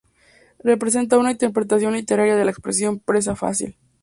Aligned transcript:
Representa 0.63 1.15
a 1.15 1.19
una 1.19 1.29
interpretación 1.29 1.93
literal 1.93 2.35
de 2.35 2.43
la 2.43 2.49
expresión 2.49 2.97
"presa 2.97 3.35
fácil". 3.35 3.75